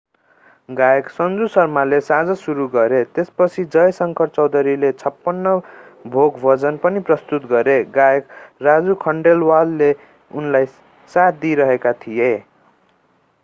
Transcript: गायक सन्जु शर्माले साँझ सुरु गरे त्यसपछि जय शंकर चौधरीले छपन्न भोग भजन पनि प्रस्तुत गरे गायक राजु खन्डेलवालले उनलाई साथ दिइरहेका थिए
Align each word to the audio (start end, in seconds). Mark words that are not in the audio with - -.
गायक 0.69 1.09
सन्जु 1.15 1.47
शर्माले 1.55 1.97
साँझ 2.05 2.37
सुरु 2.37 2.65
गरे 2.71 3.01
त्यसपछि 3.17 3.65
जय 3.75 3.91
शंकर 3.97 4.31
चौधरीले 4.37 4.91
छपन्न 5.03 5.53
भोग 6.07 6.41
भजन 6.45 6.81
पनि 6.87 7.05
प्रस्तुत 7.11 7.45
गरे 7.53 7.77
गायक 7.93 8.35
राजु 8.61 8.99
खन्डेलवालले 9.05 9.93
उनलाई 10.31 10.71
साथ 11.09 11.41
दिइरहेका 11.45 11.93
थिए 12.01 12.33